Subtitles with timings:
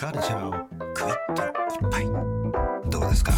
[0.00, 0.52] カルチャーを
[0.94, 2.06] クイッといっぱい。
[2.88, 3.34] どうですか？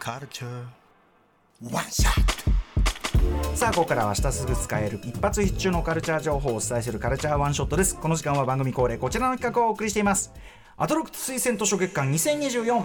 [0.00, 1.72] カルチャー。
[1.72, 3.56] ワンショット。
[3.56, 7.94] さあここからは明日すぐ使える一発必中のカルチャー情報をお伝えするカルチャーワンショットです。
[7.94, 10.32] この時間は番組恒例こちらの企画をお送りしています。
[10.76, 12.84] アトロック推薦図書月間2024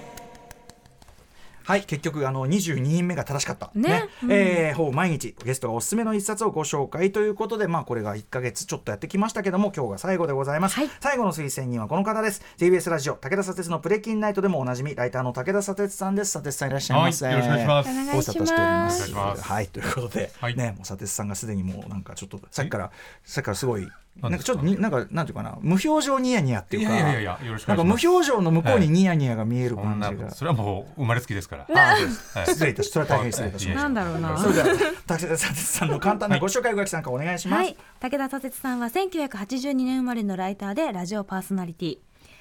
[1.64, 3.72] はい結局あの22人目が正しかった。
[3.74, 4.10] ね。
[4.24, 4.32] うん。
[4.32, 10.90] えーほぼ毎日ゲストがおすすめの一冊をご紹介ということでまあこれが1か月ちょっとやってきましたけども今日が最後でございます、はい。
[11.00, 12.42] 最後の推薦人はこの方です。
[12.58, 16.32] TBS ラジオ武田砂鉄のプレキンナイトでもおなじみライターの武田砂鉄さんです。
[16.32, 17.90] 砂鉄さんいらっしゃいませ、はいよろしくお願いします。
[17.90, 18.96] お願いしご無沙汰しております。
[18.96, 19.44] お願いします。
[19.44, 20.56] はい、ということで、はい。
[20.56, 22.92] ね、もう佐哲さんがすでにもうなんかちょっとさっきから、
[23.24, 23.88] さっきからすごい、
[24.22, 24.40] なんか？
[24.40, 28.10] ちょっとになんかなんていうかな、無表情ニヤニヤっていうか、いやいやいやよろしくなんか無お願いします。
[28.10, 30.32] 表情の向こうにニヤニヤが見えるそんな感じが。
[30.32, 31.68] それはもう生まれつきですから。
[31.76, 31.96] あ。
[31.98, 34.30] そうですはい失礼いたし、それは大変失礼いたしましなんだろうな。
[34.30, 34.38] た。
[34.38, 37.60] それでは、武田佐哲さんの簡単なご紹介を、宇垣さんからお願いします。
[37.60, 37.78] はい。
[38.00, 41.98] 武田左折さんは1982年生まれのライターでラジオパーソナリティ。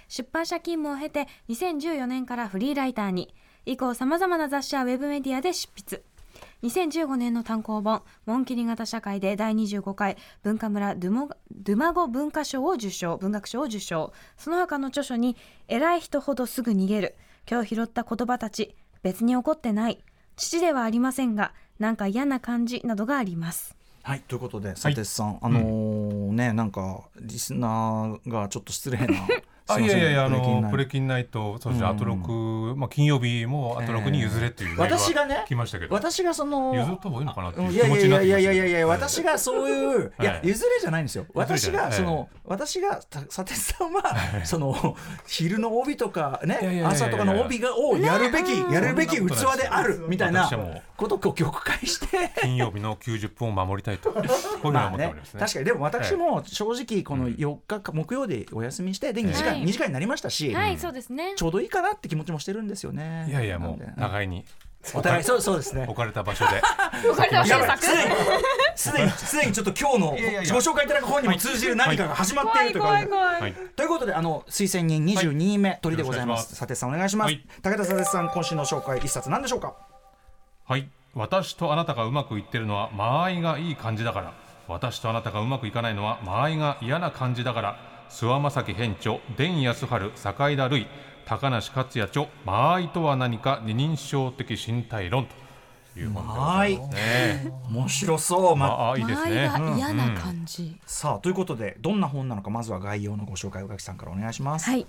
[0.08, 3.34] 出版社勤務を経て2014年からフリーライターに。
[3.64, 6.02] 以降さまざまな雑誌やウェブメディアで執筆
[6.62, 17.16] 2015年の単行本「紋切り型社会」で第25回文化村ドゥモドゥマゴ文化賞を受賞文学賞を受賞その他の著書に「偉い人ほどすぐ逃げる」
[17.50, 20.04] 「今日拾った言葉たち別に怒ってない」
[20.36, 23.76] 「父ではありませんがなんか嫌な感じ」などがあります。
[24.04, 29.14] はい、ということで、佐哲さん、あのーね、なんかリスナーがちょっと失礼な。
[29.74, 31.58] あいやいやいやあのプレキキンナイト。
[31.58, 31.88] そしてうん。
[31.88, 35.94] アトロクまあ金曜日もアトロクに譲れっていう私がねが来ましたけど。
[35.94, 40.24] 私がその譲った方がいいのかなっていういやい気持ちになやいってきましたやいやいやいや私がそういうい。
[40.24, 41.26] やはい譲れじゃないんですよ。
[41.34, 49.20] 私がその私がた佐哲さんはその昼の帯とかね朝とかの帯がをやるべきやるべき器
[49.58, 50.50] であるみたいな
[51.02, 52.30] ことを曲解して。
[52.40, 54.12] 金曜日の90分を守りたいと。
[54.14, 55.14] こういうふうにまあね。
[55.38, 55.64] 確かに。
[55.64, 59.64] でも私も正直この4日か木曜でお休みしてで2時間はい。
[59.64, 61.34] 2時間になりましたしはい、そうですね。
[61.36, 63.26] ちょうどいいかなって気持ちもしてるんですよね。
[63.28, 64.00] いやいやもうなんで。
[64.00, 64.44] 互いに。
[64.94, 65.84] お互いそうそうですね。
[65.84, 66.56] 置かれた場所で。
[67.08, 67.78] わかりまやばい。
[67.78, 68.12] すでに
[68.76, 73.06] すでにすでにちょっと今日のご紹介いただく本にも通じる何かが始まっているということで。
[73.06, 73.54] 怖いはい。
[73.76, 76.50] ということであの推薦人22人目、鳥でございます。
[76.50, 77.28] 佐哲さんお願いします。
[77.28, 77.46] はい。
[77.62, 79.91] 武田佐哲さん今週の紹介一冊何でしょうか？
[80.72, 84.32] はい私とあなたがうまくいってるのは間合いがいい感じだから
[84.68, 87.76] 私とあなたがうまくいかないのは間合いが嫌な感じだから
[88.08, 90.86] 諏訪正樹編著伝康春坂井田類
[91.26, 98.56] 高梨克也著間合いとは何か二人称的身体論という本でございますね面白そう。
[98.56, 100.80] ままあいいですね嫌な感じ。
[100.86, 104.70] さあということでどんな本なのかまずは概要のご紹介を垣さんからお願いします。
[104.70, 104.86] はい。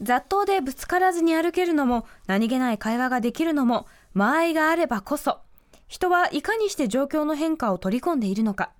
[0.00, 5.38] 雑踏でぶつからずに歩けるのも何気ない会話ができるのも間合いがあればこそ
[5.88, 8.72] 人はいかにして状況の変化を取り込んでいるのか。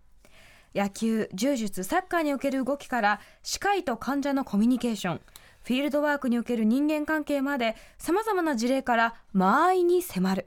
[0.75, 5.21] 野球柔術サッカーにおける動きから歯科医と患者のコミュニケーション
[5.63, 10.47] フィールドワークにおける人間関係までさまざまな事例から間合いに迫る。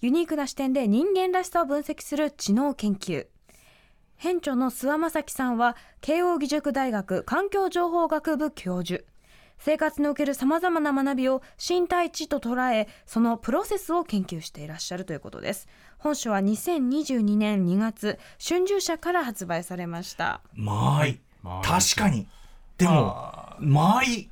[0.00, 3.26] ユニークな視点で人間らしさを分析する知能研究。
[4.14, 9.04] 編著の諏訪正樹さんは慶應義塾大学環境情報学部教授。
[9.58, 15.68] 生活におけるさまざまな学びを身体値と捉えそのプロセスを研究していらっしゃるということです。
[15.98, 20.40] 本書は2022年2月春秋社から発売されました。
[20.54, 21.20] 間合い。
[21.62, 22.26] 確かに。
[22.78, 24.30] でも間合い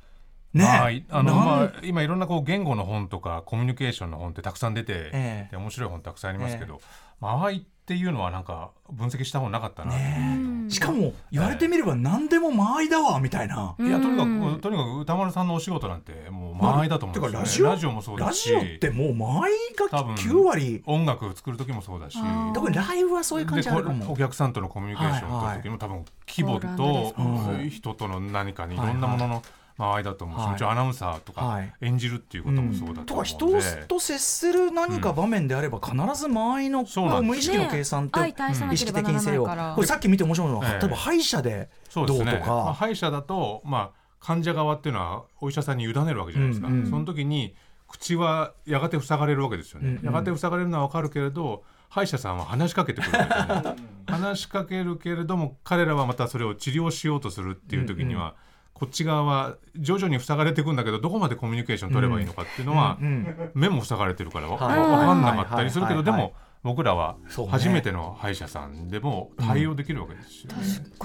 [0.55, 0.63] ね。
[0.63, 1.05] まあ、い。
[1.09, 5.51] あのまあ、今いろんなこう言語の本とかコミュニケーションの本ってたくさん出て、ええ。
[5.51, 6.79] で面白い本たくさんありますけど、
[7.19, 13.75] 間合いっていうのはなんか分析した本なかったな、ねしかも言われてみれば何でも間合いだわみたいな。
[13.79, 20.83] いやとにかうんくとにかく歌丸さんのお仕事なんてもう間合いだと思うんですよ、ね、てかラジオもそうだしラジオってもう間合いが多分9割。
[20.87, 22.53] 音楽作る時もそうだしあー。
[22.53, 24.11] 特にライブはそういう感じあるかも。
[24.11, 29.43] お客さんとのコミュニケーションを取る時も多分規模と人との何かにいろんなものの間合い
[29.77, 30.51] だと思うし、はい。
[30.51, 31.73] もちろんアナウンサーとかはい。
[31.81, 38.25] 演じるっていうこともそうだと思うので、とか人と接する何か場面であれば必ず間合いのそうなんです無意識の計算ってね。
[38.25, 39.45] 相対さな意識的にせよ。
[39.75, 40.79] これさっき見て面白いのはええ。
[40.79, 46.89] 例えば歯医者でどうとそうですね、まあ、か歯医者だと、まあ、患者側っていうのはお医者さんに委ねるわけじゃないですか、うんうん。
[46.89, 47.55] その時に
[47.87, 50.05] 口はやがて塞がれるわけですよね、うんうん。
[50.05, 53.29] やがて塞がれるのは分かるけれど歯医者さんは話しかけてくるね。
[54.07, 58.35] 話しかけるけれども彼らはまたそれを治療しようとするっていう時には、
[58.75, 64.79] こっち側は徐々に塞がれていくんだけどどこまでコミュニケーション取ればいいのかっていうのは、うんうん目も塞がれてるからわ、はい。
[64.79, 67.15] わわかんなかったりするけど、でも僕らは
[67.49, 70.51] 初めての歯医者さんでも対応できるわけですよ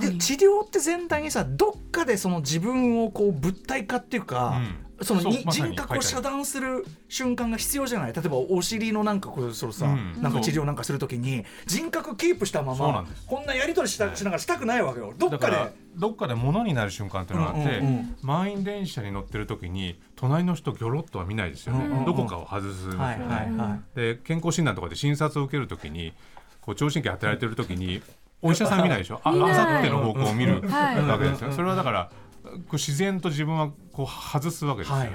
[0.02, 0.10] ね。
[0.12, 4.60] で治療って全体にさどっかでその自分をこう物体化っていうか、
[5.02, 8.12] そのにそうま人格を遮断する瞬間が必要じゃない？
[8.12, 15.14] 例えばお尻のなんかこうそのさ、うんなんか治療なんかするときに人格キープしたままこんなやり取りしたしながらしたくないわけよ。
[15.16, 15.90] どっかで。
[15.96, 18.16] どっかで物になる瞬間っていうのがあって、うんうんうん。
[18.22, 22.04] 満員電車に乗ってる時に隣の人ギョロッとは見ないですよね、うんうんうん。
[22.04, 22.74] どこかを外すんで。
[22.74, 23.96] すよね、はいはいはい。
[23.96, 26.12] で健康診断とかで診察を受けるときに
[26.60, 28.02] こう聴診器当てられてるときに
[28.42, 29.20] お医者さん見ないでしょ？
[29.24, 31.04] ああさっての方向を見るはい。
[31.04, 31.52] わけですよ。
[31.52, 32.10] それはだから
[32.42, 35.12] こう自然と自分はこう外すわけですよね、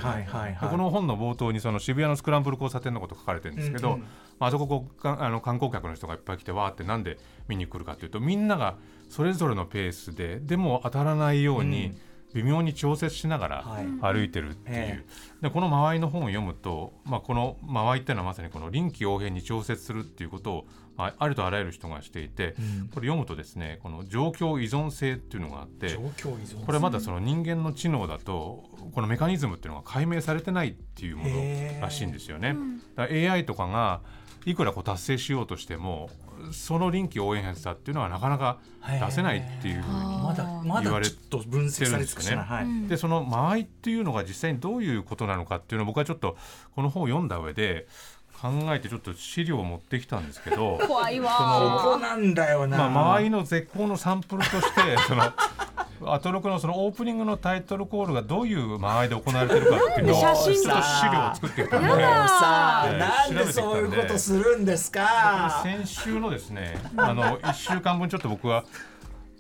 [0.69, 4.01] この本の冒頭にその渋谷のスクランブル交差点のこと書かれてるんですけど、うんうん。
[4.01, 4.07] ま
[4.39, 7.18] ああそここうかあの観光客の人がいっぱい来てわーってなんで
[7.48, 8.75] 見に来るかというとみんなが
[9.10, 11.98] それぞれのペースででも当たらないように
[12.36, 14.02] 微妙に調節しながはい。
[14.02, 15.06] ら歩いてるっていう、え
[15.42, 20.68] でこの間合いの本を読むと、まあ、この間合いっていうのはまさにこの臨機応変に調節するっていうことを、
[20.98, 22.88] まあ、ありとあらゆる人がしていて、うん。
[22.90, 32.56] これ読むとですねこの状況依存性っていうのがあって状況依存これまだその人間の知能だとこのメカニズムっていうのが解明されてないっていうものらしいんですよね。
[32.98, 34.02] AI とかが
[34.46, 36.10] いくらこう達成しようとしても
[36.52, 38.60] その臨機応変さっていうのはなかなか
[39.00, 42.88] 出せないっていうふうにまだま言われだちょっと分析され尽くしてない、はい。
[42.88, 46.38] でその間合いっていうのが実際にどういうことなのかっていうのを僕はちょっと
[46.76, 47.88] この本を読んだ上で
[48.42, 55.34] 考えてちょっと資料を持ってきたんですけど 怖いこわこなんだよな、まあ間合いの絶好のサンプルとしてその
[56.04, 60.74] アトロクのそのオープニングのタイトルコールがどういう間合いで行われてるかっていうのを ちょっと資写真が
[61.14, 62.02] 料を作ってきたんでもうさ
[62.42, 62.98] あ、えー
[63.36, 65.62] なんでそういうことするんですか？
[65.64, 68.64] 先週のですねあの 1週間分ちょっと僕は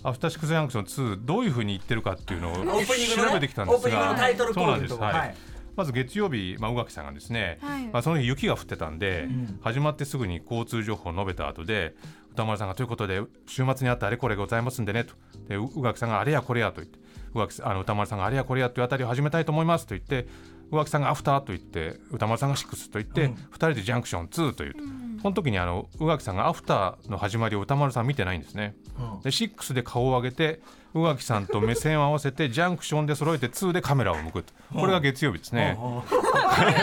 [0.03, 0.85] アフターシックスジャンクション
[1.15, 3.29] 2どういうふうに言ってるかっていうのをオープニングのね？
[3.29, 5.17] 調べてきたんですオープニングのがタイトルコールそうなんです。
[5.19, 5.35] はい。
[5.75, 7.87] まず月曜日、まあ、宇垣さんがですね、はい。
[7.87, 9.59] まあ、その日雪が降ってたんで、ん。
[9.61, 11.95] 始まってすぐに交通情報を述べた後で
[12.35, 15.13] 歌丸さんがということで週末にあったあれこれございますんでねと。
[15.47, 16.99] で宇垣さんがあれやこれやと言って
[17.33, 20.27] 宇垣あの歌丸さんがあれやこれやというあたりを始めたいと思いますと言って
[20.71, 23.33] 宇垣さんがアフターと言って歌丸さんがシックスと言って、うん。
[23.33, 24.79] 2人でジャンクション2というと、
[25.25, 28.75] この時にあの宇垣さんがアフターの始まりを歌丸さん見てないんですね。
[28.99, 29.21] うん。
[29.21, 30.61] で6で顔を上げて
[30.93, 34.53] 宇垣さんと目線を合わせてジャンクションで揃えて2でカメラを向くと。
[34.71, 35.75] これが月曜日ですね。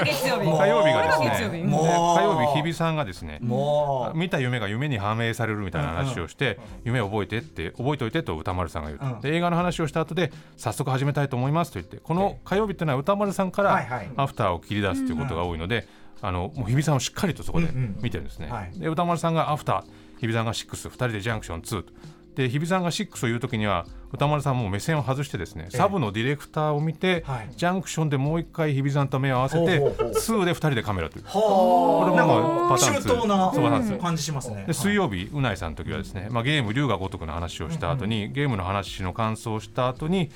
[0.05, 0.51] 月曜日。
[0.51, 1.85] 火曜日がですねもう。
[1.87, 4.19] 火曜日日比さんがですねもう。
[4.19, 9.21] 見た夢が夢に反映されるみたいな話をして、夢を覚えてって覚えておいてと歌丸さんが言うと、うん。
[9.21, 13.77] で映画の話をした後で早速始めたいと思いますと言ってこの火曜日っていうのは歌丸さんから
[14.17, 15.87] アフターを切り出すということが多いので、
[16.23, 18.79] あのもう日比さんをしっかりとそこでうんうん見てるんですね、はい。
[18.79, 21.93] で歌丸さんがアフター日比さんが6、2人でジャンクション2と。
[22.37, 27.51] で日比さんが6を言うときには歌丸さんも目線を外してですね、サブのディレクターを見て、はい。
[27.57, 30.13] ジャンクションでもう一回日比さんと目を合わせてほうほうほう。
[30.13, 31.25] 2で2人でカメラという。
[31.25, 34.65] はこれあもまあパターン周到なそうなんですよ感じしますね。
[34.67, 40.31] で水曜日、うないさんの時はですね、まあ、ゲーム龍が如くの話をした後に、ゲームの話の感想をした後に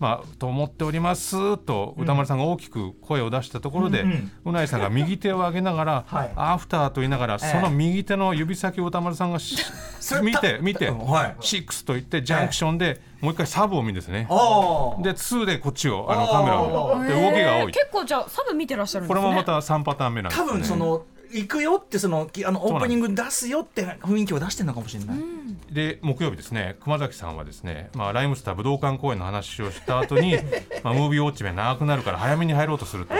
[0.00, 6.32] まあ、と思っておりますと歌丸さんが大きく声を出したところで、うんうないさんが右手を上げながら、はい。
[6.36, 9.38] アフターと言いながら、えその右手の指先を歌丸さんが
[10.22, 11.36] 見て見て、はい。
[11.40, 14.22] シックスと言ってジャンクションでもう一回サブを見るんですね。
[14.22, 16.96] で2でこっちをあのカメラを。
[16.96, 17.72] 見るで動きが多い。
[17.72, 19.20] 結構じゃあサブ見てらっしゃるんですね。
[19.20, 20.50] これもまた3パターン目なんですね。
[20.50, 25.18] 分その行くよってそのきあのオープニング出すよって雰囲気を出してるのかもしれない、
[25.70, 30.36] で木曜日ですね熊崎さんはですね、まあ、ライムスター武道館公演の話をした後に
[30.82, 33.14] まあムービーウォッチメン長くなるから早めに入ろうとすると。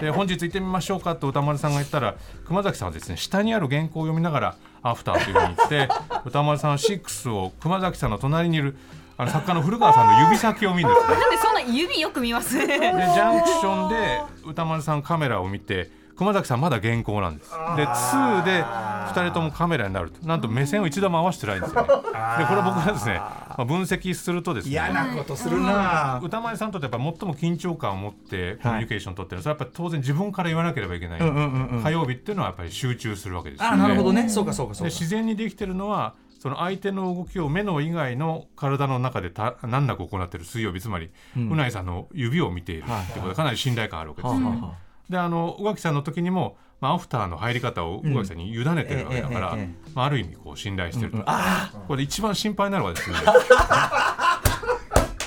[0.00, 2.14] で本日行ってみましょうかと歌丸さんが言ったら
[2.46, 5.88] 熊崎さんはですね下にある原稿を読みながらアフターというふうに言って
[6.24, 8.76] 歌丸さんは6を熊崎さんの隣にいる
[9.16, 11.14] あの作家の古川さんの指先を見るんですね。
[11.16, 12.56] なんでそんな指よく見ます？
[12.56, 17.50] ねでジャンクションで歌丸さんカメラを見て熊崎さんまだ原稿なんです。
[17.50, 17.56] で
[17.86, 20.26] 2で2人ともカメラになると。
[20.26, 21.82] なんと目線を一度も合わせてないんですよ。
[21.82, 31.82] ねでこれ僕がですね、まあ、分析するとですね嫌なことするな、歌丸さんにとってやっぱ最も緊張感を持ってコミュニケーションを取ってる、それはやっぱり当然自分から言わなければいけない、うんうんうんうん。
[31.82, 33.70] 火曜日っていうのはやっぱり集中するわけですよ。
[33.70, 34.28] ねあなるほどね。
[34.28, 34.90] そうかそうかそうか。
[34.90, 44.40] で自然にできてるのはその相手の動きを目の以外の体の中でた難なく行っている水曜日つまり、うないさんの指を見ているってことでかなり信頼感あるわけですよ。
[44.40, 44.46] ね。
[44.46, 53.16] はあはあはであの宇垣さんの時にも、まあ、アフターの入り方を宇垣さんに委ねてるわけだから、えええええまあ、ある意味こう信頼してると、あこれで一番心配なのはですね。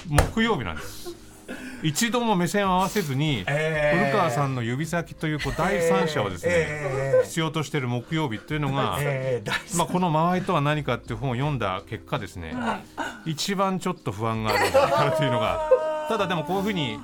[0.10, 1.16] 木曜日なんです。
[1.84, 4.00] 一度も目線を合わせずに、ええ。
[4.00, 12.56] 古川さんの指先というこう第三者をですね、ええ必要としている木曜日っていうのが、えー大まあ、この間合いとは何かっていう本を読んだ結果ですね、
[13.26, 14.54] 一番ちょっと不安があ
[15.06, 15.70] るというのが
[16.08, 17.00] ただでもこういうふうに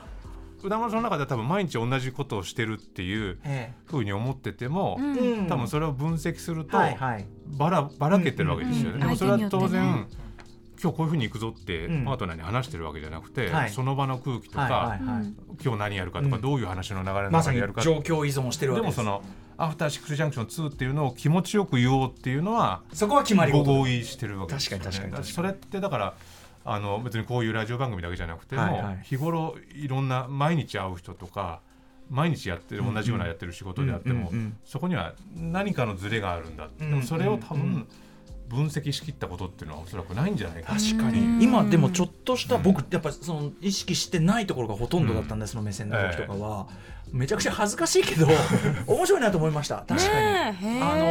[0.64, 5.48] 歌丸さんの中では多分毎日同じことをしてるっていうえふうに思ってても、うん。
[5.48, 8.94] 多分それを分析するとばらばらけてるわけですよね。
[8.94, 10.08] うんでもそれは当然
[10.82, 12.06] 今日こういうふうに行くぞってうん。
[12.06, 13.70] パートナーに話してるわけじゃなくて、はい。
[13.70, 15.34] その場の空気とか、はいはいはい。
[15.64, 16.42] 今日何やるかとか、うん。
[16.42, 18.98] どういう話の流れの中でやるか、状況依存してるわけです。
[18.98, 19.24] でもその
[19.58, 24.84] アフターシックスジャンクション2っていうのを気持ちよく言おうっていうのはそこは決まりご事合意してるわけですよね。
[24.84, 25.34] 確かに確かに確かに。
[25.34, 26.14] それってだから
[26.66, 29.00] あの別にこういうラジオ番組だけじゃなくても、はいはい。
[29.04, 31.62] 日頃いろんな毎日会う人とか
[32.10, 37.88] 毎日やってる同じようなやってる仕事であっても、うんうんうんそこには何かのズレがあるんだ、うんでもそれを多うんうん分
[38.50, 40.80] 分析しきったことっていうのはおそらくないんじゃないかな。
[40.80, 41.40] 確かうん。
[41.40, 46.68] に今でもちょっとした僕やっぱその意識してないところがほとんどだったんでその目線の時とかは。
[47.12, 48.28] めちゃくちゃ恥ずかしいけど
[48.88, 49.86] 面白いなと思いました。
[49.88, 50.23] 確かに。
[50.50, 51.06] あの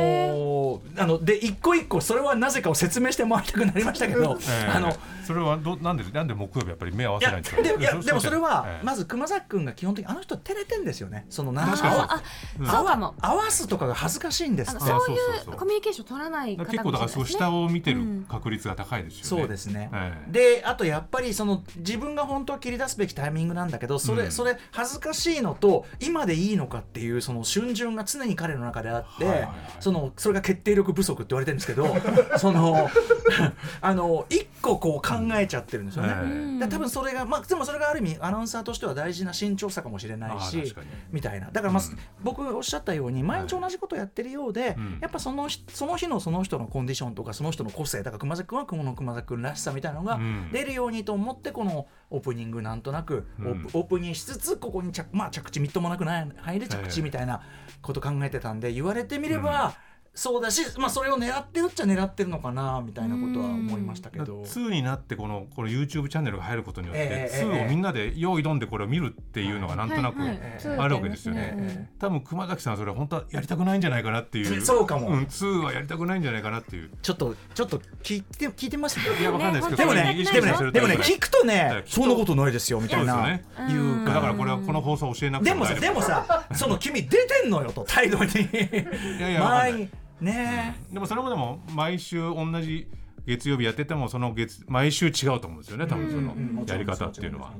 [0.59, 0.63] ー
[0.97, 4.71] あので一個一個それはなぜかを説明してもらいたくなりましたけど、 ええ。
[4.71, 4.95] あの
[5.27, 7.63] それはどなんでなんで木曜日やっぱり目合わせないんですか？
[7.63, 8.85] でいやでもそれはええ。
[8.85, 11.27] まず熊崎君が基本的にあの人照れてんですよね。
[11.31, 12.23] そのなん確かあ
[12.59, 12.67] うん。
[12.67, 13.15] そうかも。
[13.21, 15.17] 合わすとかが恥ずかしいんですそうそうそうそう
[15.53, 19.25] いうコミュニケーション取らない方結構だからすごい下をを見てるうん確率が高いですよね。
[19.43, 20.33] そうですね、ええ。
[20.33, 24.33] であとやっぱりその自分が本当は切り出すべきタイミングなんだけどそれ,、うん。
[24.33, 29.53] それ恥ずかしいのと今でいいのかっていうその瞬順が常に彼の中であって、はいはいはい。
[29.81, 31.97] そのそれが決定力不足って言われてるんですけど
[32.39, 32.89] その
[33.81, 36.15] あの一個こう考えちゃってるんですよね。
[36.15, 36.59] ええうん。
[36.59, 40.75] で多分それがまあでもそれがある意味アナウンサーとしては大事な慎重さかもしれないあし
[41.11, 41.51] みたいな。
[41.51, 41.99] だからまあ、うん。
[42.23, 44.99] 僕おっしゃったように毎日同じことやってるようで、うん。
[45.01, 50.51] やっぱその日その日のその人のコンディションとかその人の個性だから熊崎君はこの熊崎君らしさみたいなのがうん。
[50.53, 57.41] 出るようにと思ってこのオープニングなんとなくオープ,、うんオープニングしつつここに着,、まあ、着地みっともなくない入る着地みたいな
[57.83, 59.75] こと考えてたんで言われてみれば、
[60.15, 64.43] そうだし、まあ、それを狙ってるっちゃ狙ってるのかなみたいなことは思いましたけど。
[64.43, 71.55] 2になってこのこの YouTube チャンネルが入ることによって、ええええ2をみんなで用意どんでこれを見るっていうのがなんとなく、あるわけですよね。
[71.57, 74.61] うん多分熊崎さんはそれは本当はやりたくないんじゃないかなっていう。
[74.61, 75.17] そうかも。
[75.17, 76.91] ん、2はやりたくないんじゃないかなっていう。
[77.01, 83.15] ちょっとちょっと聞いて聞いてますいやわかんないですけどでもねでもねでもね、聞くとねはい、そんなことないですよみたいな。
[83.15, 88.31] そうです言うかだからこれはこの放送教えなくてでもさ、でもさ、その君出てんのよと態度に。
[88.33, 89.89] いやいや
[90.23, 92.89] ねでもそれもでも毎週同じ
[93.27, 97.53] 月曜日やっててもその月毎週違うと思うんですよね多分そのうんうんやり方っていうのは。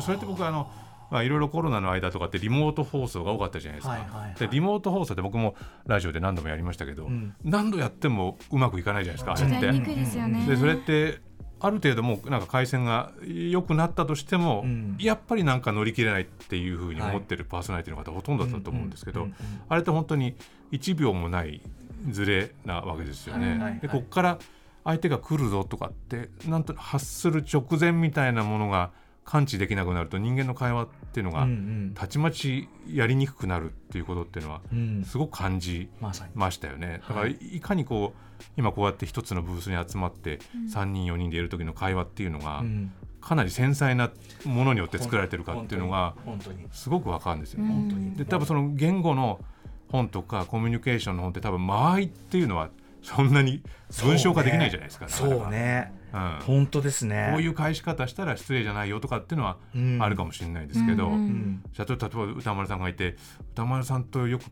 [0.00, 0.70] それって僕あの
[1.10, 4.34] まあいろいろコロナの間とかってリモート放送が多かったじゃないですか、はいはいはい。
[4.38, 5.56] でリモート放送って僕も
[5.86, 7.34] ラジオで何度もやりましたけど、ん。
[7.42, 10.46] 何度やってもうまくいかないじゃないですかあれって。
[10.46, 11.20] でそれって
[11.60, 14.96] ある程度もうなんか回線が良くなったとしても、うん。
[14.98, 19.28] やっぱりなんか乗り切れないっていうふうに思ってるパーソナリティの方ほとんどだったと思うんですけど、
[19.68, 20.34] あれって本当に
[20.72, 21.60] 1秒もない
[22.08, 23.58] ズレなわけですよね。
[23.58, 24.38] はいでここから
[24.82, 28.92] 相手が来るぞとかってなんと発する直前みたいなものが
[29.24, 31.46] 感知できなくなると人間の会話っていうのが
[31.94, 35.04] たちまちやりにくくなるっていうことっていうのはうん。
[35.04, 35.90] すごく感じ。
[36.34, 37.02] ましたよね。
[37.06, 40.38] だからいかにこう今こうやって一つのブースに集まって
[40.72, 42.92] 3人4人でいる時の会話っていうのがうん。
[43.20, 44.10] かなり繊細な
[44.46, 47.68] ものによって作られてるかっていうのが本当にすごくわかるんですよね。
[47.68, 48.14] 本当に。
[48.16, 49.40] で多分その言語の
[49.88, 52.70] 本とかコミュニケーションの本って多分間合いっていうのは
[53.02, 53.62] そんなに
[54.02, 55.08] 文章化できないじゃないですか。
[55.08, 55.92] そうね。
[56.14, 56.38] うん。
[56.46, 57.28] 本当ですね。
[57.32, 59.98] こういう返し方したら失礼じゃないよとかっていうのはうん。
[60.00, 61.12] あるかもしれないですけど、うん。
[61.12, 61.62] うん。
[61.74, 63.16] じゃあ例えば歌丸さんがいて
[63.52, 64.44] 歌丸さんとよく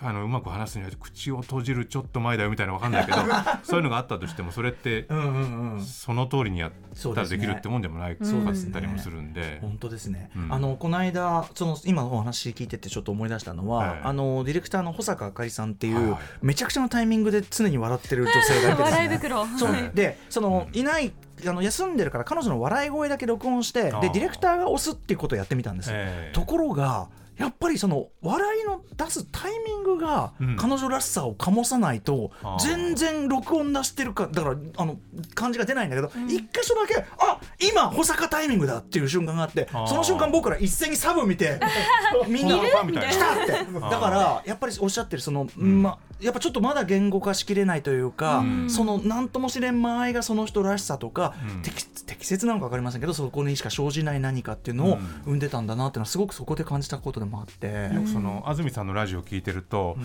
[0.00, 3.18] あのうまく話すには口を閉じるちょっと前だよみたいなのわかんないけど
[3.62, 5.82] そういうのがあったとしてもそれってうんうんうん。
[5.82, 6.72] その通りにやっ
[7.14, 9.58] たらできるってもんでもないかったりもするんで。
[9.60, 10.52] 本当ですね、うん。
[10.52, 14.00] あのこの間その今お話聞いててちょっと思い出したのは、はい。
[14.04, 16.10] あのディレクターの保坂あかりさんっていう、はい。
[16.10, 18.98] はいめちゃくちゃなタイミングで常に笑ってる女性がいてですね。
[18.98, 19.46] 笑い袋。
[19.94, 21.12] でそのいない
[21.46, 26.34] あの休んでるから彼女の笑い声だけ録音してでディレクターが押すっていうことをやってみたんです、ええ。
[26.34, 30.56] ところがやっぱりその笑いの出すタイミングがうん。
[30.56, 34.98] 彼女らしさを醸さないと全然録音出してるかだからあの
[35.34, 41.58] 感じが出ないんだけど一、箇所だけあ今保坂タイミングだっていう瞬間があってその瞬間僕ら一斉にサブ見て
[42.28, 43.12] みんなファンみたいな。
[43.12, 43.52] 来たって。
[43.52, 48.70] だからやっぱりおっしゃってるその、まやっぱちょっとまだ言語化しきれないというか、うん。
[48.70, 51.62] その何とも知れん間合いがその人らしさとか、うん。
[51.62, 54.98] 適適切なのか分かりませんけどそこにしか生じない何かっていうのをうん。
[55.24, 57.92] 生んでたんだなっていうのはすごくそこで感じたことでもあって。
[57.94, 59.96] よくその安住さんのラジオを聞いてると、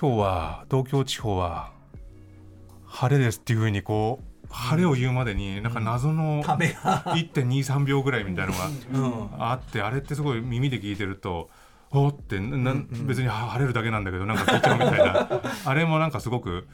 [0.00, 1.72] 今日は東京地方は
[2.86, 8.54] 晴れですっていうふうにこう晴れを言うまでになんか謎のためが、1.23秒ぐらいみたいな
[8.98, 9.38] のうん。
[9.38, 11.50] があってあれってすごい耳で聞いてると
[11.90, 12.74] おーってな
[13.06, 15.42] 別に晴れるだけなんだけどなんか聞いちゃうみたいな。
[15.64, 16.66] あれもなんかすごく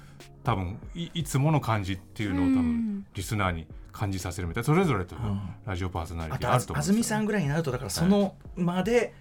[0.42, 2.54] 多分いいつもの感じっていうのを多うん。
[2.54, 4.64] 分リスナーに感じさせるみたいな。
[4.66, 5.54] それぞれとん。
[5.66, 9.14] ラジオパーソナリティあると思うんですよ安住さんぐらいになるとだからその間で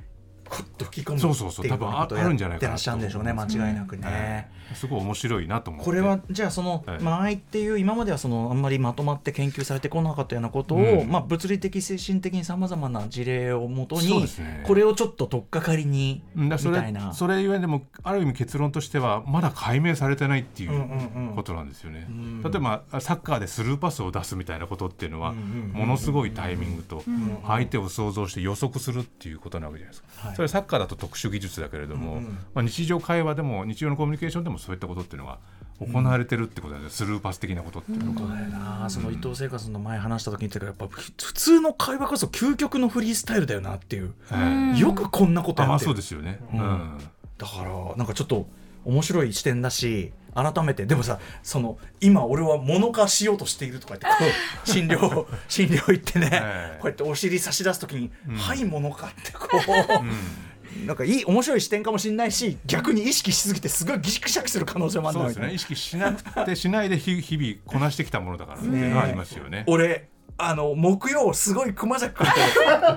[0.53, 4.03] こっと吹き込むそうそうそうってい多分あるんじゃないかってらっしゃるんでしょうね間違いなくね。
[4.05, 4.75] ええ。
[4.75, 5.85] すごい面白いなと思って。
[5.85, 11.09] これはじゃあそのはい間合いっていう今まではそのあんまりまとまって研究されてこなかったようなことを、うん。
[11.09, 14.25] まあ、物理的精神的にさまざまな事例をもとに、
[14.65, 17.13] これをちょっと取っかかりにみたいな。
[17.13, 22.07] それゆえでもある意味結論としてはまだ解明されてないっていうことなんですよね。
[22.09, 30.42] ん例えばサッカーでスルーパスを出すみたいなことっていうのはものすごいタイミングとん相手を想像して予測するっていうことなわけじゃないですか。
[30.43, 32.37] れはサッカーだと特殊技術だけれども、うんうん。
[32.53, 35.39] まあ、日常会話でも日常のコミュニケーションでもそういったことっていうのが
[35.79, 38.19] 行われてるってことなんですよスルーパス的なことっていうのが。
[38.19, 38.89] そうだよな。
[38.89, 44.79] その伊藤聖華さんの前話した時に言ってたけどやっぱ普通の会話こそ究極のフリースタイルだよなっていう、ええ。
[44.79, 45.89] よくこんなことやってる。
[45.89, 46.39] そうですよね。
[46.53, 46.59] うん。
[46.59, 46.97] うん。
[47.37, 48.47] だからなんかちょっと
[48.85, 50.85] 面白い視点だし改めて。
[50.85, 54.27] でもさその今俺は物化しようとしているとか言ってこ
[54.65, 56.79] う 診療診療行ってね、ええ。
[56.81, 58.35] こうやってお尻差し出す時に「うん。
[58.35, 65.55] はい物化」ってこう、なんかいい面白い視点かもしれないし逆に意識しすぎてすごいギクシャクする可能性もあるんだけどそうですね。
[65.55, 69.63] 意識しなくてしないで日日々こなしてきたものだからっていうのはありますよね。
[69.67, 72.27] 俺あの木曜すごい熊崎君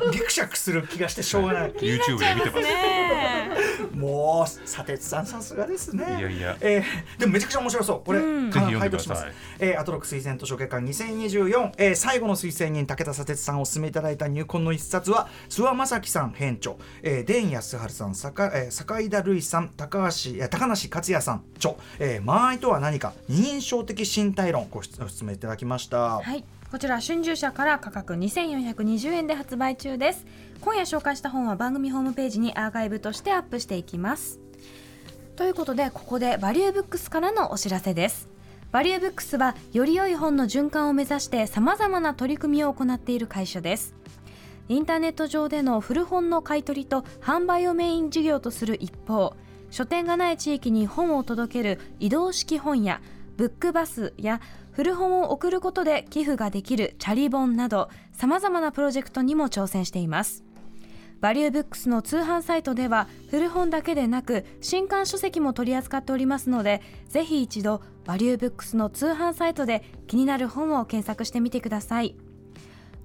[0.00, 1.73] とギクシャクする気がしてしょうがない。
[1.78, 2.61] YouTube で見てます。
[2.62, 3.50] ね
[3.95, 6.05] もう砂鉄さんさすがですね。
[6.19, 6.57] いやいや。
[6.61, 6.85] えー
[7.19, 8.02] でもめちゃくちゃ面白そう。
[8.05, 8.50] これ、うん。
[8.50, 8.99] ぜひ読んでください。
[8.99, 9.26] 拝読します。
[9.59, 23.12] えーアトロック推薦図書月間2024、えー最後の推薦人武田砂鉄さんをお勧めいただいた入魂の一冊は諏訪正樹さん編著、えー、田安治さん坂,、えー、坂井田瑠衣さん高橋えー高梨克也さん著、えー、間合いとは何か。
[23.28, 26.45] 二人称的身体論ご質お勧めいただきました、はい
[26.76, 30.26] こちら春秋社から価格2420円で発売中です。
[30.61, 34.38] 今夜紹介した本は番組ホームページにアーカイブとしてアップしていきます。
[35.37, 38.28] ということでここでバリューブックスからのお知らせです。
[38.73, 43.95] バリューブックスはより良い本の循環を目指してさまざまな取り組みを行っている会社です。
[44.68, 49.35] インターネット上での古本の買い取りと販売をメイン事業とする一方
[49.71, 53.00] 書店がない地域に本を届ける移動式本や
[53.38, 54.40] ブックバスや
[54.76, 60.45] 古本を送ることで寄付ができるチャリ本などさまざまなプロジェクトにも挑戦しています。
[61.23, 72.14] バリューブックスの通販サイトでは古本だけでなく新刊書籍も取り扱っておりますのでぜひ一度バリューブックスの通販サイトで気になる本を検索してみてください。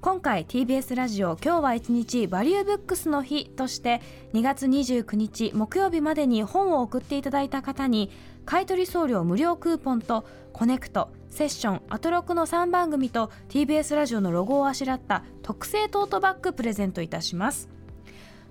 [0.01, 4.01] 今回 TBS ラジオ今日は一日バリューブックスの日として
[4.33, 8.09] 2月29日木曜日までに本を送っていただいた方に
[8.45, 17.69] 買取送料無料クーポンとコネクトセッションアトロクの3番組と TBS ラジオのロゴをあしらった特製トートバッグプレゼントいたします。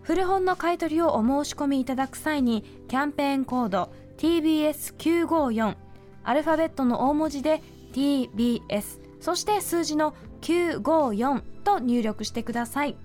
[0.02, 5.76] 古本の買取をお申し込みいただく際にキャンペーンコード TBS954
[6.24, 12.96] アルファベットの大文字で TBS そして数字の954と入力してください。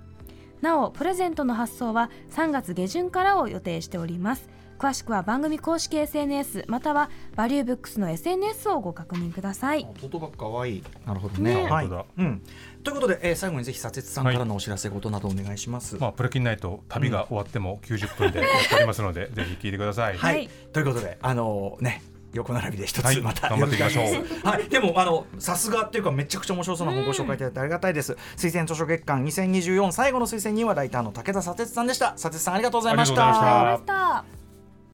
[0.61, 4.49] なおプレゼントの発送は3月下旬からを予定しております。
[4.77, 9.85] 詳しくは番組公式 SNS またはバリューブックスの SNS をご確認ください。
[9.99, 10.77] トートバッグかわい。
[10.77, 11.55] いなるほどね。
[11.55, 11.63] ね。
[11.63, 12.05] はい本当だ。
[12.17, 12.41] うん、
[12.83, 20.17] ということで、えー最後にぜひ佐哲さんからのお知らせ事などお願いします、まあプレキンナイト旅が終わっても90分でやっておりますので、 ぜひ聞いてください。
[20.17, 20.49] はい、はい。
[20.73, 22.01] ということであのね
[22.33, 23.15] 横並びで一はい。
[23.15, 24.05] つまた、頑張っていきましょう。
[24.05, 32.11] よろくお願いしますはい、でもあのさすがっていうかめちゃくちゃ面白そうな本ご紹介いただいてありがたいです、推薦図書月間2024最後の推薦人はライターの武田佐哲さんでした。
[32.11, 33.27] 佐哲さんありがとうございました。
[33.27, 34.44] ありがとうございました.